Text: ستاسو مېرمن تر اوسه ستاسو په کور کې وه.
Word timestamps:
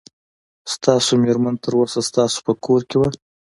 ستاسو 0.73 1.11
مېرمن 1.23 1.55
تر 1.63 1.71
اوسه 1.79 1.99
ستاسو 2.09 2.37
په 2.45 2.53
کور 2.65 2.81
کې 2.89 2.95
وه. 2.99 3.09